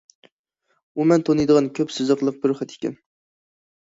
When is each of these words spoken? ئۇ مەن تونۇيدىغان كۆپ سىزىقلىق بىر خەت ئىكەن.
ئۇ 0.99 1.05
مەن 1.11 1.25
تونۇيدىغان 1.27 1.69
كۆپ 1.79 1.93
سىزىقلىق 1.97 2.39
بىر 2.45 2.57
خەت 2.61 2.73
ئىكەن. 2.77 2.95